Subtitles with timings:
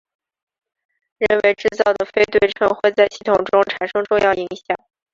[1.19, 4.75] 人为制造的非对称会在系统中产生重要影响。